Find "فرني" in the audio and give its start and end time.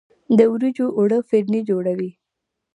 1.29-1.61